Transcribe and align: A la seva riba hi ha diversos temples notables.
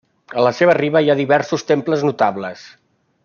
A 0.37 0.45
la 0.45 0.53
seva 0.59 0.75
riba 0.77 1.03
hi 1.05 1.11
ha 1.13 1.17
diversos 1.19 1.67
temples 1.73 2.09
notables. 2.09 2.65